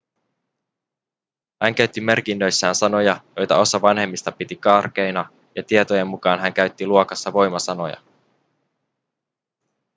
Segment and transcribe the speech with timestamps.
[1.63, 7.33] hän käytti merkinnöissään sanoja joita osa vanhemmista piti karkeina ja tietojen mukaan hän käytti luokassa
[7.33, 8.01] voimasanoja